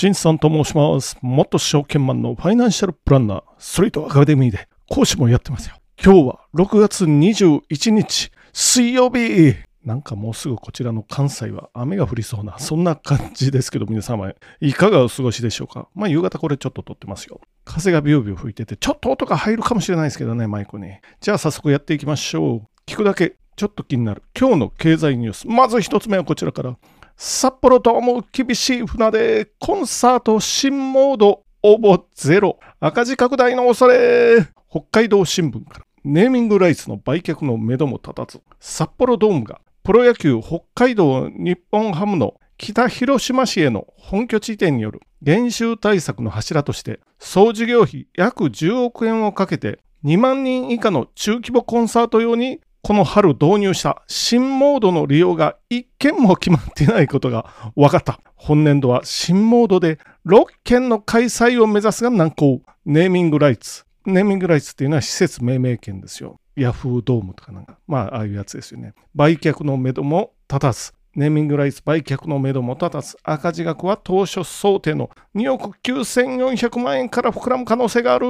[0.00, 1.18] 新さんと申します。
[1.20, 5.76] 元証券マンのファイナンシャルプランナー、ストリートアカデミーで講師もやってますよ。
[6.02, 9.56] 今日は6月21日、水曜日。
[9.84, 14.32] なんかもうすぐこちらの関西は雨が降りそうな、そんな感じですけど、皆様、
[14.62, 15.86] いかがお過ごしでしょうか？
[15.94, 17.38] まあ、夕方これちょっと撮ってますよ。
[17.66, 20.92] 風がビュービュー吹いてて、ちょっと音が入るかもしれないですけどね、マイクに。
[21.20, 22.62] じゃあ早速やっていきましょう。
[22.86, 25.46] 聞くだけ、ちょっと気になる今日の経済ニュース。
[25.46, 26.78] まず一つ目はこちらから。
[27.22, 32.58] 札幌ドーム厳しい船でコンサート新モード応募ゼロ。
[32.80, 34.48] 赤字拡大の恐れ。
[34.70, 35.86] 北海道新聞から。
[36.02, 38.40] ネーミングライツの売却のめども立たず。
[38.58, 58.20] 札幌ドームがプロ野球北海道日本ハムの北広島市への本拠地移転による減収対策の柱として総事業費約10億円をかけて2万人以下の中規模コンサート用にこの春導入した新モードの利用が1件も決まっていないことが分かった。
[58.36, 62.62] 本年度は新モードで6件の開催を目指すが難航。
[62.86, 63.84] ネーミングライツ。
[64.06, 66.40] ネーミングライツっていうのは施設命名権ですよ。
[66.56, 67.78] ヤフードームとかなんか。
[67.86, 68.94] まあ、ああいうやつですよね。
[69.14, 70.92] 売却のめども立たず。
[71.14, 78.26] ネーミングライツ売却のめども立たず、赤字額は当初想定の2億9400万円から膨らむ可能性がある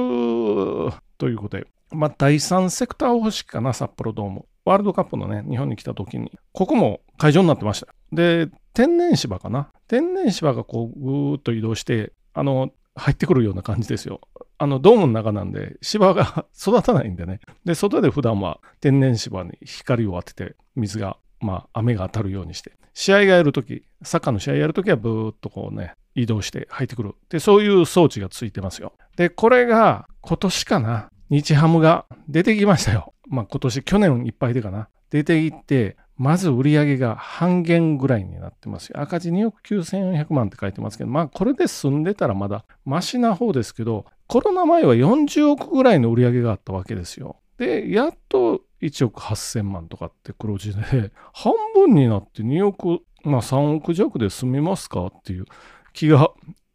[1.17, 4.45] ということで、まあ、第3セクター方式かな、札幌ドーム。
[4.65, 7.87] ワールドカップのね、日本に来た時に、ここも会場になってました。
[8.11, 9.71] で、天然芝かな？
[9.87, 14.21] 天然芝がこう、ぐーっと移動して、あの、入ってくるような感じですよ。
[14.57, 17.39] あの、ドームの中なんで、芝が 育たないんでね。
[17.65, 27.15] で、外で普段は天然芝に光を当てて、水が、まあ、雨が当たるようにして、試合がやるとき、サッカーの試合やるときはブーっとこうね、移動して入ってくる。
[27.29, 28.93] で、そういう装置がついてますよ。
[29.15, 31.09] で、これが今年かな。
[31.31, 33.13] 日ハムが出てきましたよ。
[33.29, 34.89] まあ今年、去年いっぱいでかな。
[35.09, 38.91] 出ていって、まず売り上げが半減ぐらいになってます。
[38.93, 47.37] 赤字2億9400万って書いてますけど、まあこれで済んでたらまだマシな方ですけど、コロナ前は40億ぐらいの売り上げがあったわけですよ。
[47.57, 55.45] で、やっと1億8000万とかって黒字で、半分になって2億、まあ3億弱で済みますかっていう
[55.93, 56.29] 気が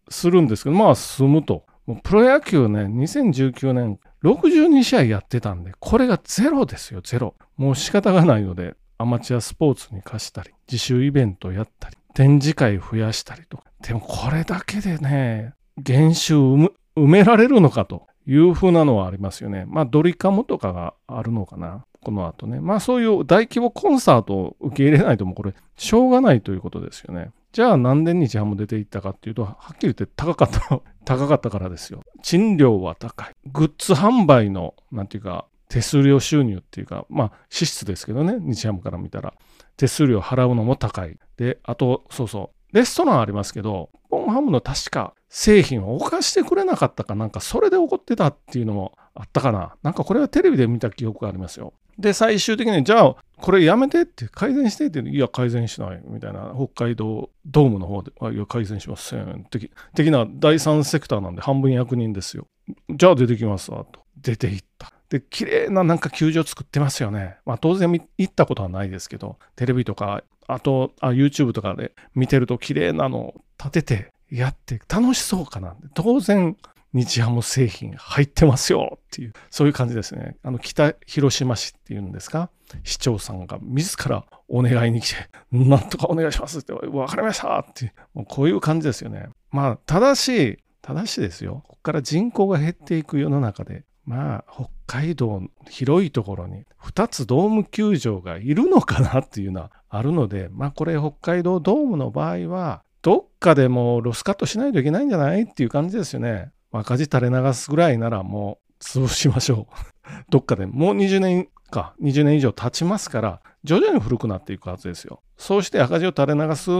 [0.08, 1.66] するんですけど、まあ済むと。
[1.86, 7.36] もうプロ野球ね、2019年62試合やってたんで、これがゼロですよ、ゼロ。
[7.56, 13.64] もう仕方がないので、アマチュアスポーツに貸したり、自主イベントやったり、展示会増やしたりとか。
[13.82, 19.64] でもこれだけでね、減収埋められるのかというふうなのはありますよね。
[19.68, 21.84] まあドリカムとかがあるのかな。
[22.02, 22.60] この後ね。
[22.60, 27.30] まあそういう大規模コンサートを受け入れないともこれしょうがないということですよね。
[27.56, 32.02] じゃあなんで日ハム出ていったかっていうと、はっきり言って高かった、 高かったからですよ。
[32.22, 33.34] 賃料は高い。
[33.46, 39.32] グッズ販売の、なんていうか、手数料収入っていうか、まあ支出ですけどね、日ハムから見たら。
[39.78, 41.18] 手数料払うのも高い。
[41.38, 49.76] で、あと、そうそう、レストランありますけど、ポンハムの確か製品を置かしてくれなかったかなんかそれで怒ってたっていうのもあったかな。
[49.82, 51.72] なんかこれはテレビで見た記憶がありますよ。
[51.98, 59.46] で、最終的に、じゃあ、これやめてって、改善してって、いや、改善しない、みたいな、北海道ドームの方で、いや、改善しません。
[59.50, 62.46] 的的な第三セクターなんで半分役人ですよ。
[62.90, 64.00] じゃあ出てきますわ、と。
[64.16, 64.92] 出ていった。
[65.08, 67.36] で、綺麗ななんか球場作ってますよね。
[67.46, 75.76] まあ当然行ったことはないですけど、テレビとか、あとあ YouTube とかで見てると綺麗なのを立ててやって楽しそうかな。
[75.94, 76.56] 当然、
[76.96, 80.36] 日ハム製品入ってますよっていう、そういう感じですね。
[80.42, 82.50] あの、北広島市っていうんですか？
[82.82, 85.16] 市長さんが自らお願いに来て、
[85.52, 89.28] なんとかお願いしますって、わかりましたって、もうこういう感じですよね。
[89.52, 91.62] まあ、ただし、ただしですよ。
[91.66, 106.50] ここから人口が減っていく世の中で、まあ、北海道広いところに2つドーム球場がいるのかなっていうのはあるので、まあこれ北海道ドームの場合は、どっかでもロスカットしないといけないんじゃないっていう感じですよね。
[106.78, 109.74] 赤字垂れ流すぐらいならもう潰しましょう。
[110.30, 115.22] どっかでもう20年か、20年以上経ちますから、徐々に古くなっていくはずですよ。
[115.36, 116.70] そうして赤字を垂れ流す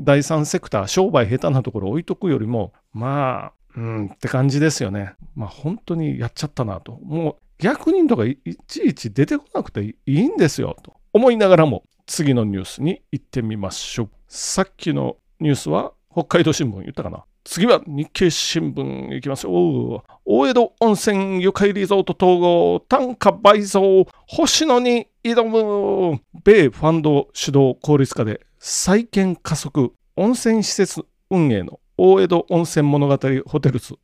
[0.00, 5.14] 第三セクター、商売下手なところ置いとくよりも、まあ、うんって感じですよね。
[5.34, 6.98] まあ本当にやっちゃったなと。
[7.02, 14.10] もう逆人とかいちいち出てこなくていいんですよと思いながらも次のニュースに行ってみましょう。
[14.28, 20.04] さっきのニュースは北海道新聞言ったかな次は日経新聞いきますよ。
[20.24, 26.20] 大江戸温泉愉快リゾート統合単価倍増星野に挑む。
[26.42, 33.16] 米ファンド主導効率化で再建加速温泉施設運営の大江戸温泉物語
[33.46, 33.94] ホテルズ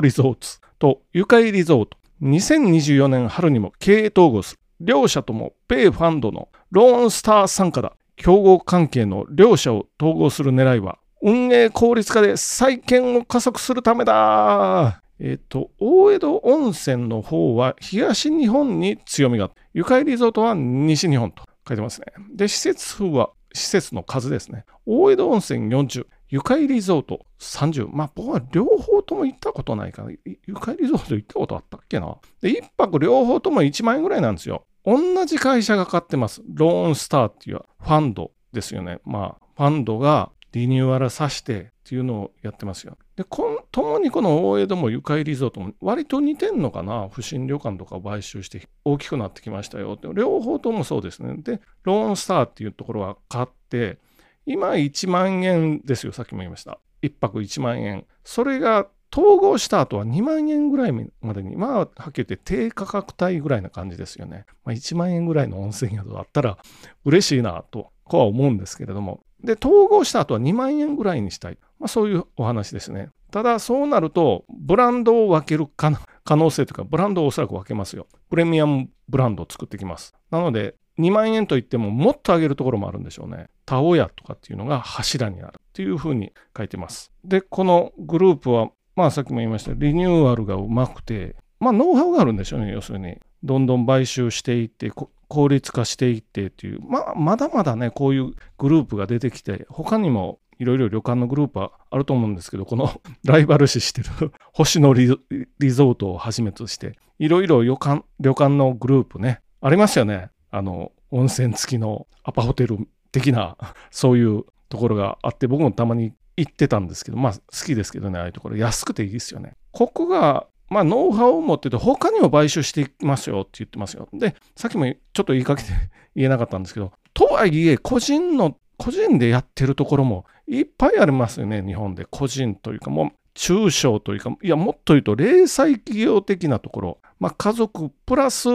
[0.00, 1.98] リゾーツと愉快リゾート。
[2.22, 4.54] 2024年春にも経営統合す。
[4.54, 7.94] る両社とも米ファンドのローンスター参加だ。
[8.14, 15.02] 競合関係の両社を統合する狙いは運営効率化で再建を加速するためだ。
[15.20, 22.06] えっ、と、大江戸温泉の方は東日本に強みが、ゆかりリゾートは西日本と書いてますね。
[22.34, 24.64] で、施設数は、施設の数ですね。
[24.84, 27.88] 大江戸温泉40、ゆかりリゾート30。
[27.92, 32.16] まあ、僕は両方とも行ったことないから、ゆかりリゾート行ったことあったっけな。
[32.40, 34.64] で、1泊両方とも1万円ぐらいなんですよ。
[34.84, 36.42] 同じ会社が買ってます。
[36.48, 38.98] ローンスターっていうファンドですよね。
[39.04, 42.96] まあ、ファンドがリニューアルさせてっていうのをやってますよ。
[43.16, 47.08] で、ともにこの大江戸もゆかりリゾートも割と似てんのかな？
[47.10, 49.98] 不審旅館とかを買収して大きくなってきましたよ。
[50.14, 51.36] 両方ともそうですね。
[51.38, 53.98] で、ローンスターっていうところは買って、
[54.46, 56.12] 今1万円ですよ。
[56.12, 56.78] さっきも言いました。
[57.02, 58.06] 1泊1万円。
[58.24, 64.46] それが統合した後は2万円ぐらいまでに、まあ、はっきり言って低価格帯ぐらいな感じですよね。
[64.64, 66.58] まあ、1万円ぐらいの温泉宿だったら
[67.04, 71.58] 嬉しいなと、こうは思うんですけれども、で、統合した後は2万円ぐらいにしたい。
[71.78, 73.10] まあ、そういうお話ですね。
[73.30, 75.90] ただ、そうなると、ブランドを分ける可
[76.36, 78.06] 能性というか、ブランドをおそらく分けますよ。
[78.28, 80.14] プレミアムブランドを作ってきます。
[80.30, 83.48] なので、2万円といってももっと上げるところもあるんでしょうね。
[83.64, 87.10] タオヤとかっていうのが柱になるっていうふうに書いてます。
[87.24, 93.18] で、このグループは、まあさっきも言いましたリニューアルがうまくて、まあノウハウがあるんでしょうね、要するに。
[93.42, 94.92] どんどん買収していって、
[95.32, 104.08] 効率化していってっていう、ま、まだまだね、こういうグループが出てきて、他にもいろいろ旅館のグループはあると思うんですけど、この ライバル視してる
[104.52, 110.28] 星野リゾートをはじめとして、いろいろ旅館旅館のグループね、ありますよね。
[110.50, 113.56] あの、温泉付きのアパホテル的な、
[113.90, 118.56] そういうところがあって、僕もたまに行ってたんですけど、まあ好きですけどね、ああいうところ。
[118.56, 119.54] 安くていいですよね。
[119.70, 124.08] ここがまあ、ノウハウを持ってて、他にも買収していきますよって言ってますよ。
[124.12, 125.68] で、さっきもちょっと言いかけて
[126.16, 132.06] 言えなかったんですけど、とはいえ、個人の、個人でやってるところもいっぱいありますよね、日本で。
[132.10, 138.48] 個人というか、もう中小というか、いや、もっと言うと、零細企業的なところ、まあ、家族プラス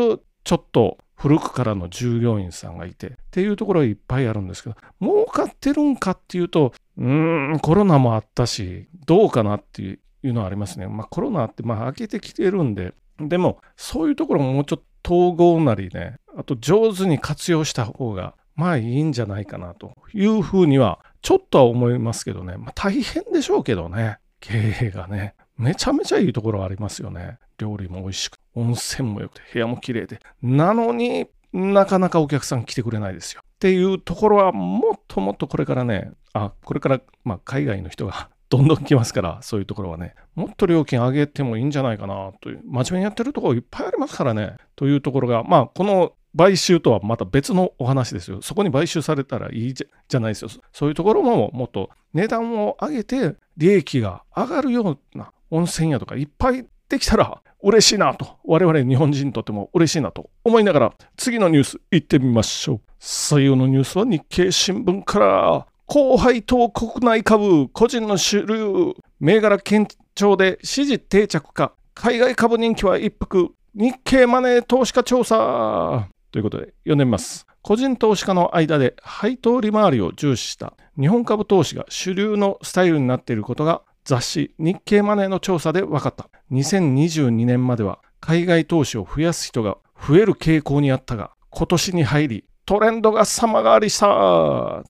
[0.44, 10.88] ちょっと古くからの従業員さんがいてっていうところはいっぱいあるんですけど、儲かってるんかっていうと、うーん、コロナもあったし、どうかなっていういうのはありますね。
[10.88, 22.58] まあコロナってまあ明けてきてるんで、でもそういうところももうちょっと統合なりね、あと上手に活用した方がまあいいんじゃないかなというふうにはちょっとは思いますけどね。
[22.58, 24.18] まあ大変でしょうけどね。
[24.40, 25.34] 経営がね。
[25.58, 27.40] めちゃめちゃいいところありますよね。
[27.58, 30.20] 料理も美味しく、温泉も良くて、部屋も綺麗で。
[30.44, 33.42] なのになかなかお客さん来てくれないですよ。
[33.44, 48.42] っていうところはもっともっとこれからね、あ、これから、まあ、海外の人がどんどん来ますから、そういうところはね、もっと料金上げてもいいんじゃないかなという、真面目にやってるところいっぱいありますからね、というところが、まあ、この買収とはまた別のお話ですよ。
[48.42, 50.50] そこに買収されたらいいじゃないですよ。
[50.72, 62.82] そういうところももっと値段を上げて利益が上がるような温泉宿がいっぱいできたら嬉しいなと、我々日本人にとっても嬉しいなと思いながら、次のニュース行ってみましょう。
[63.00, 77.48] 最後のニュースは日経新聞から高配当国内株、個人の主流、銘柄堅調で支持定着か、海外株人気は一服、日経マネー投資家調査ということで読んでみます。
[77.62, 86.30] 個人投資家の間で配当利回りを重視した日本株投資が主流のスタイルになっていることが雑誌日経マネーの調査で分かった。
[86.52, 94.84] 2022年までは海外投資を増やす人が増える傾向にあったが、今年に入りトレンドが様変わりした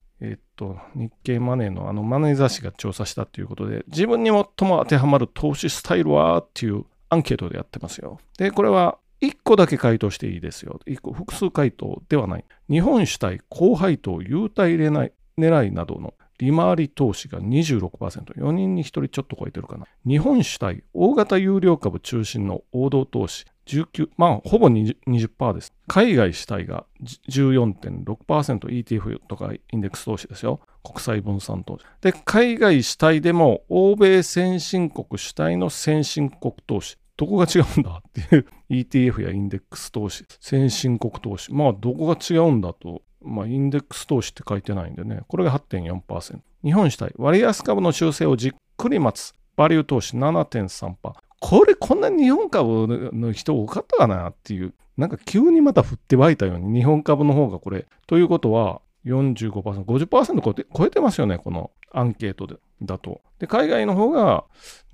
[0.58, 8.18] と、日経マネーのあのマネー雑誌が調査したということで、自分に最も当てはまる投資スタイルはっていうアンケートでやってますよ。
[8.36, 10.80] で、これは1個だけ回答していいですよ。
[10.86, 12.44] 1個、複数回答ではない。
[12.68, 19.86] 日本主体、高配当、優待入れない狙いなどの利回り投資が26%、4人に1人ちょっと超えてるかな。
[20.06, 25.74] 日本主体、大型有料株中心の王道投資、19、まあ、ほぼ 20%, 20です。
[25.86, 26.86] 海外主体が
[27.28, 30.60] 14.6%ETF とかインデックス投資ですよ。
[30.82, 31.84] 国際分散投資。
[32.00, 36.96] で、海外主体でも欧米先進国主体の先進国投資。
[37.18, 41.52] どこが違うんだっていう ETF やインデックス投資、先進国投資。
[41.52, 46.38] まあ、どこが違うんだと、まあ、インデックス投資って書いてないんでね、これが8.4%。
[46.64, 49.34] 日本主体、割安株の修正をじっくり待つ。
[49.56, 51.27] バリュー投資7.3%。
[51.40, 57.86] これこんな日本株の人多かったかなっていう、なんか急にまた降って湧いたように日本株の方がこれ。
[58.06, 63.20] ということは45%、50%超えて超えてますよね、このアンケートでだと。
[63.38, 64.44] で、海外の方が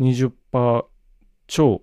[0.00, 0.84] 20%
[1.46, 1.82] 超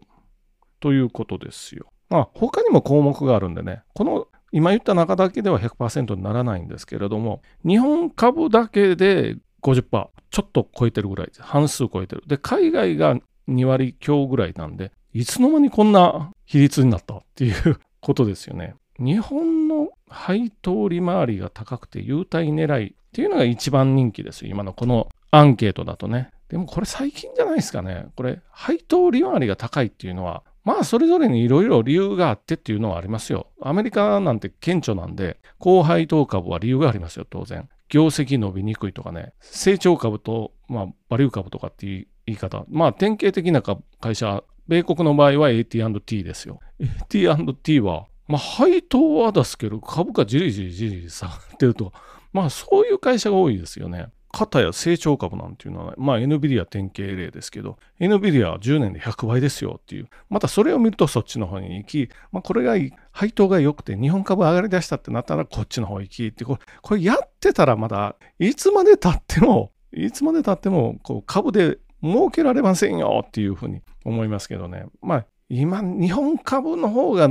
[0.79, 1.85] ということですよ。
[2.09, 11.41] まあ、他にも項目があるんでね、この今言った中だけでは100%にならないんですけれども、日本株だけで50%、ちょっと超えてるぐらいです。
[11.41, 12.23] 半数超えてる。
[12.27, 13.17] で、海外が
[13.49, 18.75] 2割強ぐらいなんで、いつの間にこんな比率になったっていうことですよね。
[18.99, 24.51] 日本の配当利回りが高くて優待狙いっていうのが一番人気ですよ。
[24.51, 26.31] 今のこのアンケートだとね。
[26.49, 28.07] でもこれ最近じゃないですかね。
[28.15, 33.47] これ配当利回りが高いっていうのはまあそれぞれにいろいろ理由があってっていうのはありますよ。
[33.61, 37.67] アメリカなんて顕著なんで高配当株は理由がありますよ当然。
[37.89, 43.61] 業績伸びにくいとかね成長株と、まあ、バリュー株とかっていう言い方まあ典型的な
[43.99, 46.59] 会社米国の場合は AT&T ですよ。
[46.79, 51.91] AT&T は、まあ、配当は出すけど、株価じりじりじり下がってると、
[52.31, 54.07] まあ、そういう会社が多いですよね。
[54.31, 62.75] 型や成長株なんていうのは、まあ NVIDIA 典型例ですけど、NVIDIA は10年で100倍ですよっていう、またそれを見るとそっちの方に行き、まあこれが
[63.11, 74.85] 配当が良くて日本株上がりだしたってなったらこっちの方行きってこれ、これやってたらまだいつまで経っても、いつまで経っても株で儲けられませんよっていうふうに思いますけどね。
[75.01, 77.29] まあ、今、日本株の方が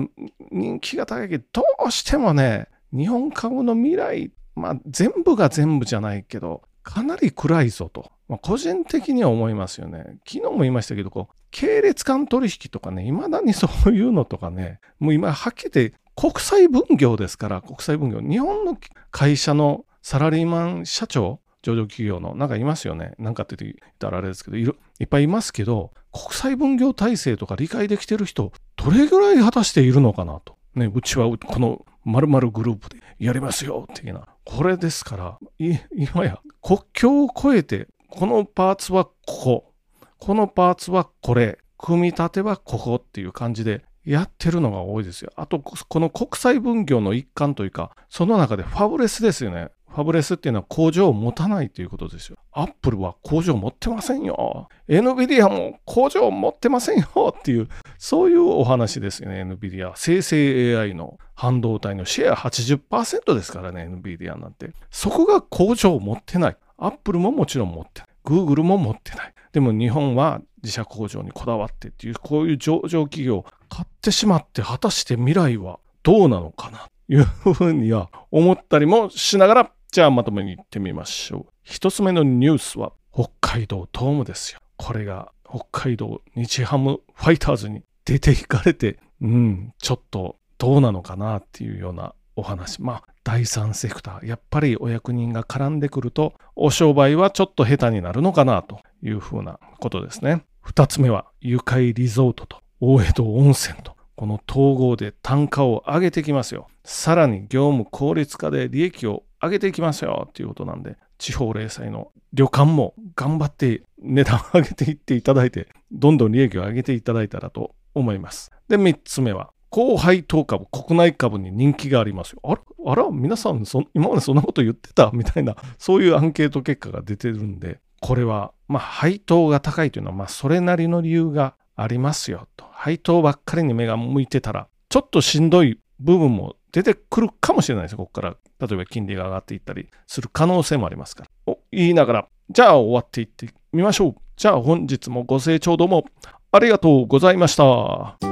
[0.50, 10.18] 人気が高いけど、どうしてもね、日本株の未来、まあ、全部が全部じゃないけど、かなり暗いぞと、まあ、個人的には思いますよね。
[10.26, 18.20] 昨日も言いましたけど、こう、系列間取引とかね、未だにそういうのとかね、もう今、はっきり言って国際分業ですから、国際分業。
[18.20, 18.76] 日本の
[19.10, 23.14] 会社のサラリーマン社長、上場企業の、なんかいますよね。
[23.18, 30.56] なんかって言ったらあれですけど、いっぱいいますけど、国際分業体制とか理解できてる人、どれぐらい果たしているのかなと。
[30.74, 34.26] ね、うちはこの〇〇グループでやりますよ、的な。
[34.44, 39.72] これですから、今や国境を越えて、このパーツはここ、
[40.18, 45.30] このパーツはこれ、組み立てはここっていう感じでやってるのが多いですよ。
[45.36, 49.70] あと、この国際分業の一環というか、その中でファブレスですよね。
[49.92, 52.38] ファブレスっていうのは工場を持たないということですよ。
[52.52, 54.68] アップルは工場を持ってませんよ。
[54.88, 57.68] NVIDIA も工場を持ってませんよっていう、
[57.98, 59.92] そういうお話ですよね、NVIDIA。
[59.96, 64.70] 生成 AI の半導体のシェア80%ですからね、NVIDIA なんて。
[64.90, 66.56] そこが工場を持ってない。
[66.78, 68.08] アップルももちろん持ってない。
[68.24, 69.34] Google も持ってない。
[69.52, 81.52] でも日本は自社工場にこだわってっていう、こういう上場企業を買ってしまって、果たして未来はどうなのかなというふうには思ったりもしながらじゃあまとめに行ってみましょう。
[81.64, 84.60] 一つ目のニュースは北海道ドームですよ。
[84.76, 92.80] これが北海道日ハムファイターズに出ていかれて、うん、ちょっとどうなのかなっていうようなお話。
[92.80, 94.26] まあ、第三セクター。
[94.26, 100.44] やっぱりお役人が絡んでくると、お商売はちょっと下手になるのかなというふうなことですね。
[100.60, 106.68] 二つ目は、愉快リゾートと大江戸温泉と、この統合で単価を上げてきますよ。
[106.84, 118.50] さらに業務効率化で利益を上げていきますよっていうことなんで、地方零細の旅館も頑張って値段を上げていっていただいて、どんどん利益を上げていただいたらと思います。
[118.68, 122.40] で、3つ目は、高配当株、国内株に人気がありますよ。
[122.42, 125.10] あら、あら皆さん今までそんなこと言ってた？
[125.12, 132.64] みたいな、そういうアンケート結果が出てるんで、これは、まあ、配当が高いというのは、まあ、それなりの理由がありますよと。
[132.72, 138.36] 配当ばっかりに目が向いてたら、ちょっとしんどい部分も出てくるかもしれないです、ここから。
[138.60, 141.30] 例えば金利が上がっていったりする可能性もありますから。
[141.46, 144.14] お、言いながら、じゃあ終わっていってみましょう。
[144.36, 146.04] じゃあ本日もご清聴どうも
[146.52, 148.29] ありがとうございました。